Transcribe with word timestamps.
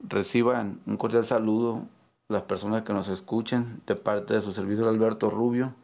Reciban 0.00 0.80
un 0.86 0.98
cordial 0.98 1.24
saludo 1.24 1.86
las 2.28 2.42
personas 2.42 2.82
que 2.82 2.92
nos 2.92 3.08
escuchen 3.08 3.80
de 3.86 3.96
parte 3.96 4.34
de 4.34 4.42
su 4.42 4.52
servidor 4.52 4.88
Alberto 4.88 5.30
Rubio. 5.30 5.74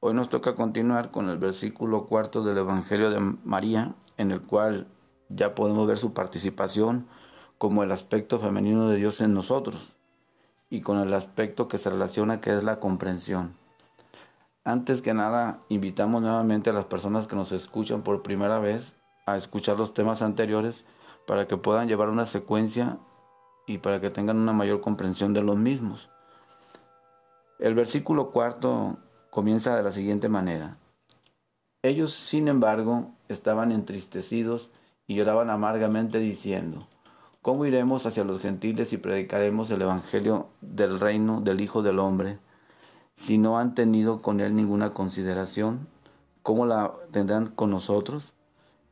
Hoy 0.00 0.14
nos 0.14 0.30
toca 0.30 0.54
continuar 0.54 1.10
con 1.10 1.28
el 1.28 1.36
versículo 1.36 2.06
cuarto 2.06 2.42
del 2.42 2.56
Evangelio 2.56 3.10
de 3.10 3.20
María, 3.44 3.94
en 4.16 4.30
el 4.30 4.40
cual 4.40 4.86
ya 5.28 5.54
podemos 5.54 5.86
ver 5.86 5.98
su 5.98 6.14
participación 6.14 7.06
como 7.58 7.82
el 7.82 7.92
aspecto 7.92 8.40
femenino 8.40 8.88
de 8.88 8.96
Dios 8.96 9.20
en 9.20 9.34
nosotros 9.34 9.96
y 10.70 10.80
con 10.80 10.98
el 10.98 11.12
aspecto 11.12 11.68
que 11.68 11.78
se 11.78 11.90
relaciona 11.90 12.40
que 12.40 12.56
es 12.56 12.64
la 12.64 12.80
comprensión. 12.80 13.54
Antes 14.64 15.02
que 15.02 15.12
nada, 15.12 15.60
invitamos 15.68 16.22
nuevamente 16.22 16.70
a 16.70 16.72
las 16.72 16.86
personas 16.86 17.28
que 17.28 17.36
nos 17.36 17.52
escuchan 17.52 18.00
por 18.00 18.22
primera 18.22 18.58
vez 18.58 18.94
a 19.26 19.36
escuchar 19.36 19.76
los 19.76 19.92
temas 19.92 20.22
anteriores 20.22 20.84
para 21.26 21.46
que 21.46 21.58
puedan 21.58 21.86
llevar 21.86 22.08
una 22.08 22.26
secuencia 22.26 22.98
y 23.66 23.78
para 23.78 24.00
que 24.00 24.10
tengan 24.10 24.38
una 24.38 24.52
mayor 24.52 24.80
comprensión 24.80 25.32
de 25.32 25.42
los 25.42 25.58
mismos. 25.58 26.08
El 27.58 27.74
versículo 27.74 28.30
cuarto 28.30 28.98
comienza 29.30 29.76
de 29.76 29.82
la 29.82 29.92
siguiente 29.92 30.28
manera. 30.28 30.76
Ellos, 31.82 32.12
sin 32.12 32.48
embargo, 32.48 33.10
estaban 33.28 33.72
entristecidos 33.72 34.70
y 35.06 35.14
lloraban 35.14 35.50
amargamente 35.50 36.18
diciendo, 36.18 36.86
¿Cómo 37.42 37.66
iremos 37.66 38.06
hacia 38.06 38.22
los 38.22 38.40
gentiles 38.40 38.92
y 38.92 38.98
predicaremos 38.98 39.68
el 39.72 39.82
Evangelio 39.82 40.46
del 40.60 41.00
reino 41.00 41.40
del 41.40 41.60
Hijo 41.60 41.82
del 41.82 41.98
Hombre 41.98 42.38
si 43.16 43.36
no 43.36 43.58
han 43.58 43.74
tenido 43.74 44.22
con 44.22 44.38
él 44.38 44.54
ninguna 44.54 44.90
consideración? 44.90 45.88
¿Cómo 46.44 46.66
la 46.66 46.92
tendrán 47.10 47.48
con 47.48 47.70
nosotros? 47.70 48.32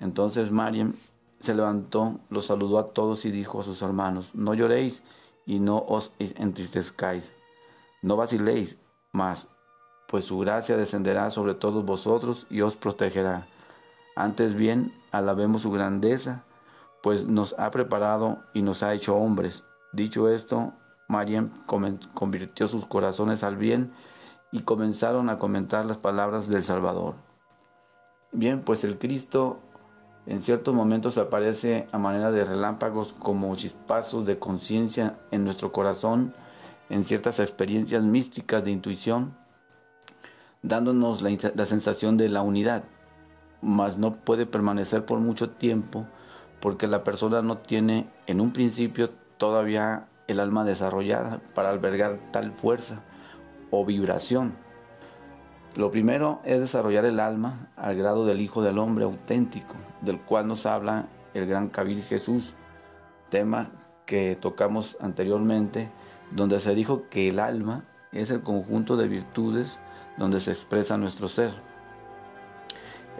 Entonces 0.00 0.50
Mariam 0.50 0.94
se 1.40 1.54
levantó, 1.54 2.20
los 2.28 2.46
saludó 2.46 2.78
a 2.78 2.86
todos 2.86 3.24
y 3.24 3.30
dijo 3.30 3.60
a 3.60 3.64
sus 3.64 3.82
hermanos, 3.82 4.30
no 4.34 4.54
lloréis 4.54 5.02
y 5.46 5.58
no 5.58 5.78
os 5.78 6.12
entristezcáis, 6.18 7.32
no 8.02 8.16
vaciléis 8.16 8.78
más, 9.12 9.48
pues 10.08 10.24
su 10.24 10.38
gracia 10.38 10.76
descenderá 10.76 11.30
sobre 11.30 11.54
todos 11.54 11.84
vosotros 11.84 12.46
y 12.50 12.60
os 12.60 12.76
protegerá. 12.76 13.46
Antes 14.16 14.54
bien, 14.54 14.92
alabemos 15.12 15.62
su 15.62 15.70
grandeza, 15.70 16.44
pues 17.02 17.26
nos 17.26 17.54
ha 17.58 17.70
preparado 17.70 18.38
y 18.52 18.62
nos 18.62 18.82
ha 18.82 18.92
hecho 18.92 19.16
hombres. 19.16 19.64
Dicho 19.92 20.28
esto, 20.28 20.74
Mariam 21.08 21.50
convirtió 22.14 22.68
sus 22.68 22.84
corazones 22.84 23.42
al 23.42 23.56
bien 23.56 23.92
y 24.52 24.62
comenzaron 24.62 25.30
a 25.30 25.38
comentar 25.38 25.86
las 25.86 25.98
palabras 25.98 26.48
del 26.48 26.62
Salvador. 26.62 27.14
Bien, 28.32 28.62
pues 28.62 28.84
el 28.84 28.98
Cristo 28.98 29.58
en 30.26 30.42
ciertos 30.42 30.74
momentos 30.74 31.18
aparece 31.18 31.86
a 31.92 31.98
manera 31.98 32.30
de 32.30 32.44
relámpagos 32.44 33.12
como 33.12 33.54
chispazos 33.56 34.26
de 34.26 34.38
conciencia 34.38 35.18
en 35.30 35.44
nuestro 35.44 35.72
corazón, 35.72 36.34
en 36.88 37.04
ciertas 37.04 37.38
experiencias 37.38 38.02
místicas 38.02 38.64
de 38.64 38.70
intuición, 38.70 39.34
dándonos 40.62 41.22
la, 41.22 41.30
la 41.54 41.66
sensación 41.66 42.16
de 42.16 42.28
la 42.28 42.42
unidad, 42.42 42.84
mas 43.62 43.96
no 43.96 44.12
puede 44.12 44.46
permanecer 44.46 45.04
por 45.04 45.20
mucho 45.20 45.50
tiempo 45.50 46.06
porque 46.60 46.86
la 46.86 47.04
persona 47.04 47.42
no 47.42 47.56
tiene 47.56 48.08
en 48.26 48.40
un 48.40 48.52
principio 48.52 49.10
todavía 49.38 50.08
el 50.28 50.40
alma 50.40 50.64
desarrollada 50.64 51.40
para 51.54 51.70
albergar 51.70 52.18
tal 52.32 52.52
fuerza 52.52 53.02
o 53.70 53.84
vibración 53.84 54.54
lo 55.76 55.92
primero 55.92 56.40
es 56.44 56.58
desarrollar 56.58 57.04
el 57.04 57.20
alma 57.20 57.68
al 57.76 57.96
grado 57.96 58.26
del 58.26 58.40
Hijo 58.40 58.60
del 58.60 58.78
Hombre 58.78 59.04
auténtico, 59.04 59.74
del 60.00 60.18
cual 60.20 60.48
nos 60.48 60.66
habla 60.66 61.06
el 61.32 61.46
gran 61.46 61.68
Kabir 61.68 62.02
Jesús, 62.02 62.54
tema 63.28 63.70
que 64.04 64.36
tocamos 64.40 64.96
anteriormente, 65.00 65.88
donde 66.32 66.60
se 66.60 66.74
dijo 66.74 67.04
que 67.08 67.28
el 67.28 67.38
alma 67.38 67.84
es 68.10 68.30
el 68.30 68.40
conjunto 68.40 68.96
de 68.96 69.06
virtudes 69.06 69.78
donde 70.16 70.40
se 70.40 70.50
expresa 70.50 70.98
nuestro 70.98 71.28
ser. 71.28 71.52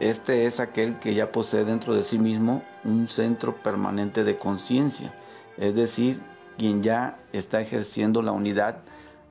Este 0.00 0.47
es 0.47 0.59
aquel 0.59 0.99
que 0.99 1.15
ya 1.15 1.31
posee 1.31 1.65
dentro 1.65 1.94
de 1.94 2.03
sí 2.03 2.19
mismo 2.19 2.62
un 2.84 3.06
centro 3.06 3.62
permanente 3.62 4.25
de 4.25 4.39
conciencia, 4.39 5.15
es 5.56 5.77
decir, 5.77 6.21
quien 6.59 6.83
ya 6.83 7.19
está 7.33 7.60
ejerciendo 7.60 8.22
la 8.22 8.33
unidad 8.33 8.78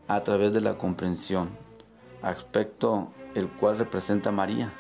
a 0.08 0.24
través 0.24 0.54
de 0.54 0.62
la 0.62 0.78
comprensión 0.78 1.69
aspecto 2.22 3.10
el 3.36 3.48
cual 3.48 3.78
representa 3.78 4.30
a 4.30 4.34
María. 4.34 4.72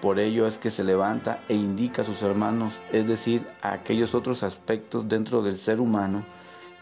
Por 0.00 0.20
ello 0.20 0.46
es 0.46 0.58
que 0.58 0.70
se 0.70 0.84
levanta 0.84 1.40
e 1.48 1.54
indica 1.54 2.02
a 2.02 2.04
sus 2.04 2.22
hermanos, 2.22 2.74
es 2.92 3.08
decir, 3.08 3.46
a 3.62 3.72
aquellos 3.72 4.14
otros 4.14 4.42
aspectos 4.42 5.08
dentro 5.08 5.42
del 5.42 5.56
ser 5.56 5.80
humano 5.80 6.22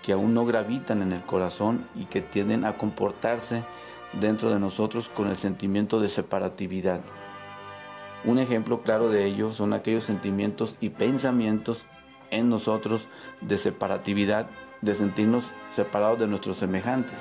que 0.02 0.12
aún 0.12 0.34
no 0.34 0.44
gravitan 0.44 1.02
en 1.02 1.12
el 1.12 1.22
corazón 1.22 1.86
y 1.94 2.04
que 2.04 2.20
tienden 2.20 2.64
a 2.64 2.74
comportarse 2.74 3.62
dentro 4.20 4.50
de 4.50 4.60
nosotros 4.60 5.08
con 5.08 5.28
el 5.28 5.36
sentimiento 5.36 6.00
de 6.00 6.08
separatividad. 6.08 7.00
Un 8.24 8.38
ejemplo 8.38 8.82
claro 8.82 9.08
de 9.08 9.24
ello 9.24 9.52
son 9.52 9.72
aquellos 9.72 10.04
sentimientos 10.04 10.76
y 10.80 10.90
pensamientos 10.90 11.86
en 12.30 12.50
nosotros 12.50 13.02
de 13.40 13.56
separatividad, 13.56 14.46
de 14.82 14.94
sentirnos 14.94 15.44
separados 15.74 16.18
de 16.18 16.26
nuestros 16.26 16.58
semejantes 16.58 17.18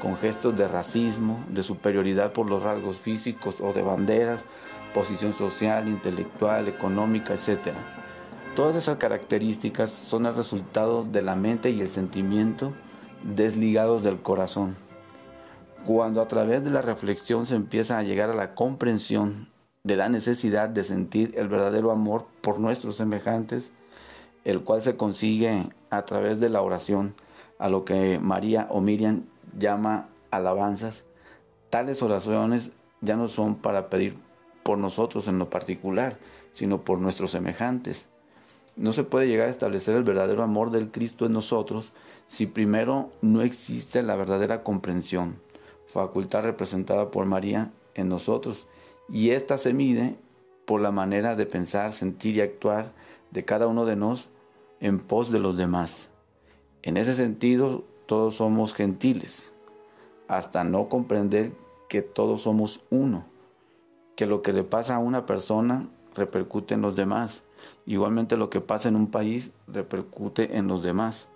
con 0.00 0.16
gestos 0.16 0.56
de 0.56 0.68
racismo, 0.68 1.44
de 1.48 1.62
superioridad 1.62 2.32
por 2.32 2.48
los 2.48 2.62
rasgos 2.62 2.96
físicos 2.96 3.56
o 3.60 3.72
de 3.72 3.82
banderas, 3.82 4.44
posición 4.94 5.34
social, 5.34 5.88
intelectual, 5.88 6.68
económica, 6.68 7.34
etc. 7.34 7.74
Todas 8.54 8.76
esas 8.76 8.96
características 8.96 9.90
son 9.90 10.26
el 10.26 10.34
resultado 10.34 11.04
de 11.04 11.22
la 11.22 11.36
mente 11.36 11.70
y 11.70 11.80
el 11.80 11.88
sentimiento 11.88 12.72
desligados 13.22 14.02
del 14.02 14.20
corazón. 14.20 14.76
Cuando 15.84 16.20
a 16.20 16.28
través 16.28 16.64
de 16.64 16.70
la 16.70 16.82
reflexión 16.82 17.46
se 17.46 17.54
empieza 17.54 17.98
a 17.98 18.02
llegar 18.02 18.30
a 18.30 18.34
la 18.34 18.54
comprensión 18.54 19.48
de 19.84 19.96
la 19.96 20.08
necesidad 20.08 20.68
de 20.68 20.82
sentir 20.82 21.34
el 21.36 21.48
verdadero 21.48 21.90
amor 21.90 22.26
por 22.40 22.58
nuestros 22.58 22.96
semejantes, 22.96 23.70
el 24.44 24.62
cual 24.62 24.82
se 24.82 24.96
consigue 24.96 25.68
a 25.90 26.02
través 26.02 26.40
de 26.40 26.48
la 26.48 26.62
oración, 26.62 27.14
a 27.58 27.68
lo 27.68 27.84
que 27.84 28.18
María 28.18 28.66
o 28.70 28.80
Miriam 28.80 29.24
llama 29.58 30.08
alabanzas, 30.30 31.04
tales 31.70 32.02
oraciones 32.02 32.70
ya 33.00 33.16
no 33.16 33.28
son 33.28 33.56
para 33.56 33.88
pedir 33.88 34.14
por 34.62 34.78
nosotros 34.78 35.28
en 35.28 35.38
lo 35.38 35.50
particular, 35.50 36.18
sino 36.54 36.82
por 36.82 36.98
nuestros 36.98 37.30
semejantes. 37.30 38.06
No 38.76 38.92
se 38.92 39.04
puede 39.04 39.28
llegar 39.28 39.48
a 39.48 39.50
establecer 39.50 39.96
el 39.96 40.04
verdadero 40.04 40.42
amor 40.42 40.70
del 40.70 40.90
Cristo 40.90 41.26
en 41.26 41.32
nosotros 41.32 41.92
si 42.28 42.46
primero 42.46 43.10
no 43.22 43.42
existe 43.42 44.02
la 44.02 44.16
verdadera 44.16 44.62
comprensión, 44.62 45.40
facultad 45.86 46.42
representada 46.42 47.10
por 47.10 47.26
María 47.26 47.70
en 47.94 48.08
nosotros, 48.08 48.66
y 49.08 49.30
ésta 49.30 49.56
se 49.58 49.72
mide 49.72 50.16
por 50.66 50.80
la 50.80 50.90
manera 50.90 51.36
de 51.36 51.46
pensar, 51.46 51.92
sentir 51.92 52.36
y 52.36 52.40
actuar 52.40 52.92
de 53.30 53.44
cada 53.44 53.66
uno 53.66 53.86
de 53.86 53.96
nosotros 53.96 54.36
en 54.80 54.98
pos 54.98 55.30
de 55.30 55.38
los 55.38 55.56
demás. 55.56 56.02
En 56.82 56.96
ese 56.96 57.14
sentido, 57.14 57.84
todos 58.06 58.36
somos 58.36 58.74
gentiles, 58.74 59.52
hasta 60.28 60.64
no 60.64 60.88
comprender 60.88 61.52
que 61.88 62.02
todos 62.02 62.42
somos 62.42 62.84
uno, 62.90 63.24
que 64.16 64.26
lo 64.26 64.42
que 64.42 64.52
le 64.52 64.64
pasa 64.64 64.96
a 64.96 65.00
una 65.00 65.26
persona 65.26 65.88
repercute 66.14 66.74
en 66.74 66.82
los 66.82 66.96
demás, 66.96 67.42
igualmente 67.84 68.36
lo 68.36 68.50
que 68.50 68.60
pasa 68.60 68.88
en 68.88 68.96
un 68.96 69.08
país 69.08 69.50
repercute 69.66 70.56
en 70.56 70.68
los 70.68 70.82
demás. 70.82 71.26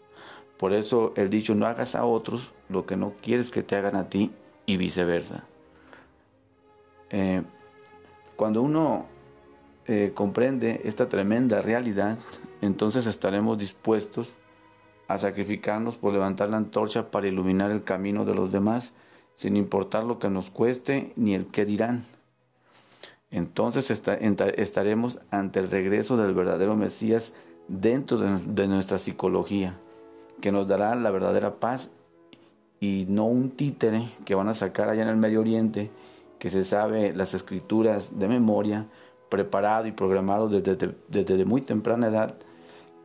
Por 0.56 0.72
eso 0.72 1.12
el 1.16 1.30
dicho 1.30 1.54
no 1.54 1.66
hagas 1.66 1.94
a 1.94 2.04
otros 2.04 2.52
lo 2.68 2.86
que 2.86 2.96
no 2.96 3.14
quieres 3.22 3.50
que 3.50 3.62
te 3.62 3.76
hagan 3.76 3.96
a 3.96 4.08
ti 4.08 4.30
y 4.66 4.76
viceversa. 4.76 5.44
Eh, 7.10 7.42
cuando 8.36 8.62
uno 8.62 9.06
eh, 9.86 10.12
comprende 10.14 10.82
esta 10.84 11.08
tremenda 11.08 11.62
realidad, 11.62 12.18
entonces 12.60 13.06
estaremos 13.06 13.58
dispuestos 13.58 14.36
a 15.10 15.18
sacrificarnos 15.18 15.96
por 15.96 16.12
levantar 16.12 16.50
la 16.50 16.56
antorcha 16.56 17.10
para 17.10 17.26
iluminar 17.26 17.72
el 17.72 17.82
camino 17.82 18.24
de 18.24 18.32
los 18.32 18.52
demás, 18.52 18.92
sin 19.34 19.56
importar 19.56 20.04
lo 20.04 20.20
que 20.20 20.30
nos 20.30 20.50
cueste 20.50 21.12
ni 21.16 21.34
el 21.34 21.46
qué 21.46 21.64
dirán. 21.64 22.04
Entonces 23.32 23.90
estaremos 23.90 25.18
ante 25.32 25.58
el 25.58 25.68
regreso 25.68 26.16
del 26.16 26.32
verdadero 26.32 26.76
Mesías 26.76 27.32
dentro 27.66 28.18
de, 28.18 28.68
nuestra 28.68 28.98
psicología, 28.98 29.80
que 30.40 30.52
nos 30.52 30.68
dará 30.68 30.94
la 30.94 31.10
verdadera 31.10 31.56
paz 31.56 31.90
y 32.78 33.06
no 33.08 33.24
un 33.24 33.50
títere 33.50 34.08
que 34.24 34.36
van 34.36 34.48
a 34.48 34.54
sacar 34.54 34.88
allá 34.88 35.02
en 35.02 35.08
el 35.08 35.16
Medio 35.16 35.40
Oriente, 35.40 35.90
que 36.38 36.50
se 36.50 36.62
sabe 36.62 37.12
las 37.14 37.34
escrituras 37.34 38.16
de 38.16 38.28
memoria, 38.28 38.86
preparado 39.28 39.88
y 39.88 39.92
programado 39.92 40.48
desde, 40.48 40.94
desde 41.08 41.44
muy 41.44 41.62
temprana 41.62 42.06
edad, 42.06 42.36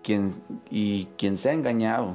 quien, 0.06 0.32
y 0.70 1.06
quien 1.18 1.36
sea 1.36 1.54
engañado 1.54 2.14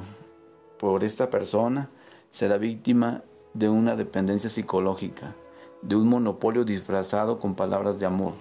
por 0.79 1.03
esta 1.03 1.29
persona 1.29 1.89
será 2.29 2.57
víctima 2.57 3.23
de 3.53 3.67
una 3.67 3.97
dependencia 3.97 4.49
psicológica, 4.49 5.35
de 5.81 5.97
un 5.97 6.07
monopolio 6.07 6.63
disfrazado 6.63 7.37
con 7.37 7.53
palabras 7.53 7.99
de 7.99 8.05
amor. 8.05 8.33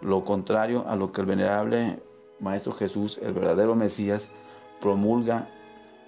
Lo 0.00 0.22
contrario 0.22 0.86
a 0.88 0.96
lo 0.96 1.12
que 1.12 1.20
el 1.20 1.26
venerable 1.26 2.02
Maestro 2.40 2.72
Jesús, 2.72 3.18
el 3.22 3.34
verdadero 3.34 3.74
Mesías, 3.74 4.28
promulga 4.80 5.46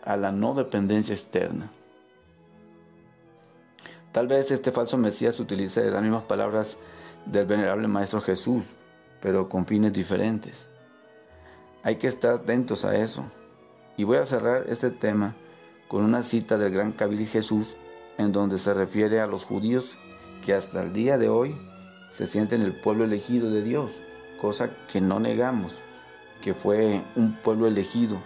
a 0.03 0.17
la 0.17 0.33
no 0.33 0.55
dependencia 0.55 1.15
externa. 1.15 1.71
Tal 4.13 4.29
vez 4.29 4.51
este 4.51 4.73
falso 4.73 4.97
Mesías 4.97 5.39
utilice 5.39 5.91
las 5.91 6.03
mismas 6.03 6.23
palabras 6.23 6.79
del 7.27 7.45
venerable 7.45 7.87
Maestro 7.87 8.23
Jesús, 8.23 8.65
pero 9.21 9.47
con 9.47 9.67
fines 9.67 9.93
diferentes. 9.93 10.72
Hay 11.85 11.97
que 11.97 12.07
estar 12.07 12.35
atentos 12.35 12.85
a 12.85 12.97
eso. 12.97 13.25
Y 13.97 14.05
voy 14.05 14.19
a 14.19 14.27
cerrar 14.27 14.67
este 14.69 14.91
tema 14.91 15.35
con 15.89 16.05
una 16.05 16.23
cita 16.23 16.57
del 16.57 16.73
gran 16.73 16.93
Kabil 16.93 17.27
Jesús, 17.27 17.75
en 18.19 18.33
donde 18.33 18.59
se 18.59 18.73
refiere 18.73 19.21
a 19.21 19.27
los 19.27 19.45
judíos 19.45 19.97
que 20.45 20.55
hasta 20.55 20.83
el 20.83 20.93
día 20.93 21.19
de 21.19 21.29
hoy 21.29 21.57
se 22.13 22.27
sienten 22.27 22.63
el 22.63 22.73
pueblo 22.73 23.05
elegido 23.05 23.51
de 23.51 23.63
Dios, 23.63 23.91
cosa 24.41 24.71
que 24.93 25.01
no 25.01 25.19
negamos, 25.19 25.75
que 26.43 26.55
fue 26.55 27.03
un 27.17 27.35
pueblo 27.35 27.67
elegido 27.67 28.19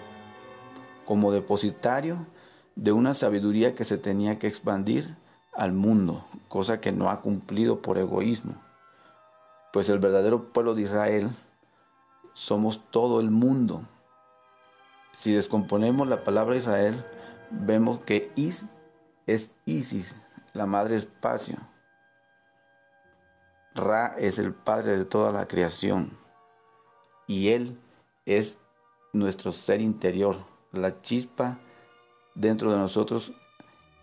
como 1.05 1.33
depositario 1.33 2.27
de 2.75 2.93
una 2.93 3.15
sabiduría 3.15 3.75
que 3.75 3.85
se 3.85 3.97
tenía 3.97 4.39
que 4.39 4.49
expandir 4.49 5.17
al 5.55 5.73
mundo, 5.73 6.27
cosa 6.49 6.81
que 6.81 6.93
no 6.93 7.11
ha 7.11 7.21
cumplido 7.21 7.81
por 7.81 7.97
egoísmo. 7.97 8.55
Pues 9.73 9.89
el 9.89 9.99
verdadero 9.99 10.53
pueblo 10.53 10.75
de 10.75 10.83
Israel 10.83 11.31
somos 12.37 12.91
todo 12.91 13.21
el 13.21 13.31
mundo. 13.31 13.81
Si 15.17 15.33
descomponemos 15.33 16.07
la 16.07 16.23
palabra 16.23 16.57
Israel, 16.57 17.03
vemos 17.51 18.01
que 18.03 18.31
Is 18.37 18.67
es 19.27 19.55
Isis, 19.65 20.15
la 20.53 20.67
madre 20.67 20.97
espacio. 20.97 21.57
Ra 23.75 24.17
es 24.19 24.39
el 24.39 24.53
padre 24.53 24.99
de 24.99 25.07
toda 25.07 25.33
la 25.33 25.49
creación. 25.49 26.13
Y 27.27 27.49
Él 27.49 27.79
es 28.27 28.59
nuestro 29.15 29.51
ser 29.51 29.81
interior, 29.81 30.37
la 30.73 31.01
chispa 31.01 31.57
dentro 32.35 32.71
de 32.71 32.77
nosotros 32.77 33.33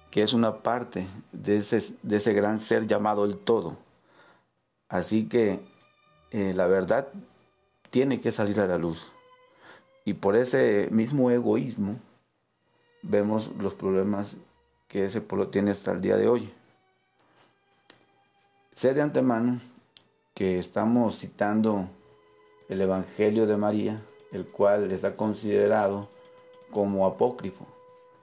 que 0.09 0.23
es 0.23 0.33
una 0.33 0.63
parte 0.63 1.05
de 1.31 1.57
ese, 1.57 1.95
de 2.01 2.15
ese 2.17 2.33
gran 2.33 2.59
ser 2.59 2.87
llamado 2.87 3.25
el 3.25 3.37
todo. 3.37 3.77
Así 4.89 5.29
que 5.29 5.59
eh, 6.31 6.53
la 6.55 6.65
verdad 6.65 7.09
tiene 7.93 8.19
que 8.19 8.31
salir 8.31 8.59
a 8.59 8.65
la 8.65 8.79
luz. 8.79 9.11
Y 10.03 10.15
por 10.15 10.35
ese 10.35 10.87
mismo 10.89 11.29
egoísmo 11.29 11.99
vemos 13.03 13.51
los 13.59 13.75
problemas 13.75 14.35
que 14.87 15.05
ese 15.05 15.21
pueblo 15.21 15.49
tiene 15.49 15.69
hasta 15.69 15.91
el 15.91 16.01
día 16.01 16.17
de 16.17 16.27
hoy. 16.27 16.51
Sé 18.75 18.95
de 18.95 19.03
antemano 19.03 19.61
que 20.33 20.57
estamos 20.57 21.19
citando 21.19 21.87
el 22.67 22.81
Evangelio 22.81 23.45
de 23.45 23.57
María, 23.57 24.01
el 24.31 24.47
cual 24.47 24.91
está 24.91 25.15
considerado 25.15 26.09
como 26.71 27.05
apócrifo. 27.05 27.67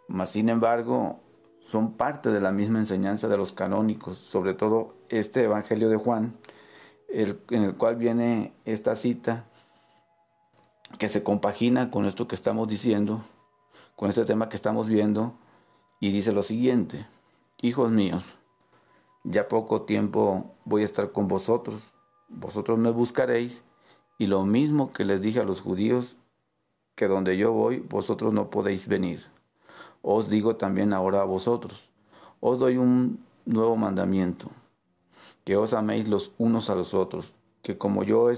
Mas 0.08 0.31
sin 0.31 0.49
embargo, 0.49 1.20
son 1.61 1.93
parte 1.93 2.31
de 2.31 2.40
la 2.40 2.50
misma 2.50 2.81
enseñanza 2.81 3.28
de 3.28 3.37
los 3.37 3.52
canónicos, 3.52 4.19
sobre 4.19 4.52
todo 4.52 4.96
este 5.08 5.44
Evangelio 5.44 5.88
de 5.88 5.96
Juan, 5.96 6.37
en 7.08 7.62
el 7.62 7.76
cual 7.76 7.94
viene 7.94 8.52
esta 8.64 8.96
cita 8.96 9.46
que 10.99 11.09
se 11.09 11.23
compagina 11.23 11.91
con 11.91 12.07
esto 12.07 12.29
que 12.29 12.35
estamos 12.35 12.69
diciendo, 12.69 13.23
con 13.97 14.09
este 14.09 14.25
tema 14.25 14.49
que 14.49 14.57
estamos 14.57 14.87
viendo, 14.87 15.35
y 16.01 16.13
dice 16.13 16.33
lo 16.33 16.43
siguiente, 16.43 17.07
hijos 17.61 17.91
míos, 17.91 18.25
ya 19.25 19.49
poco 19.49 19.83
tiempo 19.83 20.53
voy 20.65 20.83
a 20.83 20.87
estar 20.87 21.13
con 21.13 21.29
vosotros, 21.29 21.83
vosotros 22.29 22.79
me 22.79 22.91
buscaréis, 22.91 23.63
y 24.19 24.27
lo 24.27 24.45
mismo 24.45 24.93
que 24.93 25.05
les 25.05 25.21
dije 25.21 25.41
a 25.41 25.45
los 25.45 25.61
judíos, 25.61 26.17
que 26.95 27.09
donde 27.09 27.37
yo 27.37 27.53
voy, 27.53 27.79
vosotros 27.79 28.35
no 28.35 28.51
podéis 28.51 28.87
venir. 28.87 29.25
Os 30.03 30.29
digo 30.29 30.57
también 30.57 30.93
ahora 30.93 31.23
a 31.23 31.25
vosotros, 31.25 31.91
os 32.41 32.59
doy 32.59 32.77
un 32.77 33.25
nuevo 33.45 33.77
mandamiento, 33.77 34.51
que 35.45 35.57
os 35.57 35.73
améis 35.73 36.09
los 36.09 36.33
unos 36.39 36.71
a 36.71 36.75
los 36.75 36.95
otros, 36.95 37.33
que 37.63 37.77
como 37.77 38.03
yo 38.03 38.29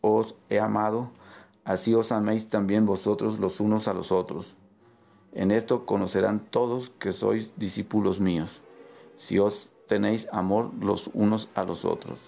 os 0.00 0.34
he 0.48 0.60
amado, 0.60 1.10
así 1.68 1.94
os 1.94 2.12
améis 2.12 2.48
también 2.48 2.86
vosotros 2.86 3.38
los 3.38 3.60
unos 3.60 3.88
a 3.88 3.92
los 3.92 4.10
otros. 4.10 4.46
En 5.34 5.50
esto 5.50 5.84
conocerán 5.84 6.40
todos 6.40 6.88
que 6.98 7.12
sois 7.12 7.50
discípulos 7.56 8.20
míos, 8.20 8.62
si 9.18 9.38
os 9.38 9.68
tenéis 9.86 10.28
amor 10.32 10.70
los 10.80 11.10
unos 11.12 11.50
a 11.54 11.64
los 11.64 11.84
otros. 11.84 12.18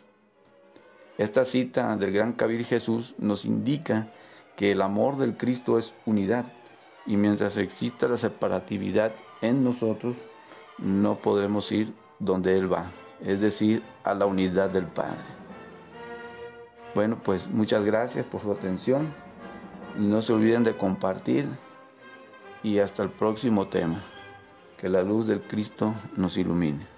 Esta 1.16 1.46
cita 1.46 1.96
del 1.96 2.12
gran 2.12 2.34
Kabir 2.34 2.66
Jesús 2.66 3.14
nos 3.16 3.46
indica 3.46 4.08
que 4.56 4.72
el 4.72 4.82
amor 4.82 5.16
del 5.16 5.38
Cristo 5.38 5.78
es 5.78 5.94
unidad 6.04 6.52
y 7.06 7.16
mientras 7.16 7.56
exista 7.56 8.08
la 8.08 8.18
separatividad 8.18 9.12
en 9.40 9.64
nosotros, 9.64 10.16
no 10.76 11.14
podremos 11.14 11.72
ir 11.72 11.94
donde 12.18 12.58
Él 12.58 12.70
va, 12.70 12.90
es 13.24 13.40
decir, 13.40 13.82
a 14.04 14.12
la 14.12 14.26
unidad 14.26 14.68
del 14.68 14.84
Padre. 14.84 15.40
Bueno, 16.94 17.18
pues 17.22 17.48
muchas 17.48 17.86
gracias 17.86 18.26
por 18.26 18.42
su 18.42 18.52
atención. 18.52 19.29
No 19.96 20.22
se 20.22 20.32
olviden 20.32 20.64
de 20.64 20.76
compartir 20.76 21.46
y 22.62 22.78
hasta 22.78 23.02
el 23.02 23.10
próximo 23.10 23.68
tema. 23.68 24.02
Que 24.78 24.88
la 24.88 25.02
luz 25.02 25.26
del 25.26 25.42
Cristo 25.42 25.94
nos 26.16 26.36
ilumine. 26.36 26.89